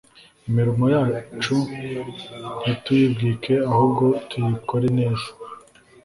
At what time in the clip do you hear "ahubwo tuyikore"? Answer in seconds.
3.71-4.87